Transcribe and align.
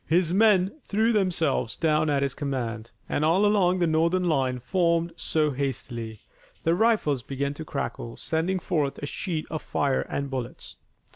His 0.07 0.33
men 0.33 0.79
threw 0.81 1.13
themselves 1.13 1.77
down 1.77 2.09
at 2.09 2.23
his 2.23 2.33
command, 2.33 2.89
and, 3.07 3.23
all 3.23 3.45
along 3.45 3.77
the 3.77 3.85
Northern 3.85 4.23
line 4.23 4.57
formed 4.57 5.13
so 5.15 5.51
hastily, 5.51 6.21
the 6.63 6.73
rifles 6.73 7.21
began 7.21 7.53
to 7.53 7.63
crackle, 7.65 8.17
sending 8.17 8.57
forth 8.57 8.97
a 8.97 9.05
sheet 9.05 9.45
of 9.51 9.61
fire 9.61 10.01
and 10.09 10.31
bullets. 10.31 10.77